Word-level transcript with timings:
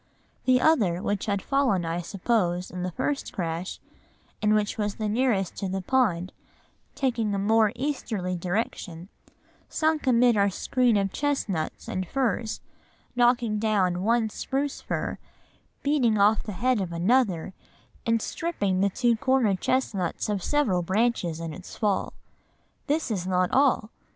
The 0.45 0.59
other, 0.59 0.99
which 0.99 1.27
had 1.27 1.43
fallen, 1.43 1.85
I 1.85 2.01
suppose, 2.01 2.71
in 2.71 2.81
the 2.81 2.89
first 2.89 3.31
crash, 3.31 3.79
and 4.41 4.55
which 4.55 4.75
was 4.75 4.95
the 4.95 5.07
nearest 5.07 5.55
to 5.57 5.69
the 5.69 5.83
pond, 5.83 6.31
taking 6.95 7.35
a 7.35 7.37
more 7.37 7.71
easterly 7.75 8.35
direction, 8.35 9.09
sunk 9.69 10.07
amid 10.07 10.35
our 10.35 10.49
screen 10.49 10.97
of 10.97 11.13
chestnuts 11.13 11.87
and 11.87 12.07
firs, 12.07 12.61
knocking 13.15 13.59
down 13.59 14.01
one 14.01 14.31
spruce 14.31 14.81
fir, 14.81 15.19
beating 15.83 16.17
off 16.17 16.41
the 16.41 16.53
head 16.53 16.81
of 16.81 16.91
another, 16.91 17.53
and 18.03 18.23
stripping 18.23 18.79
the 18.81 18.89
two 18.89 19.15
corner 19.15 19.55
chestnuts 19.55 20.29
of 20.29 20.43
several 20.43 20.81
branches 20.81 21.39
in 21.39 21.53
its 21.53 21.77
fall. 21.77 22.13
This 22.87 23.11
is 23.11 23.27
not 23.27 23.51
all. 23.51 23.91